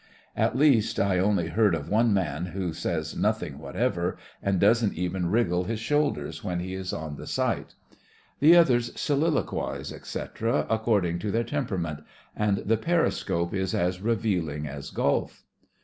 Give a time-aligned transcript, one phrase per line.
[0.35, 4.95] At least, I only heard of one man who says nothing what ever, and doesn't
[4.95, 7.75] even wriggle his shoulders when he is on the sight.
[8.39, 11.43] The others soliloquize, etc., accord THE FRINGES OF THE FLEET 67 ing to their
[11.93, 11.99] temperament;
[12.35, 15.43] and the periscope is as revealing as golf.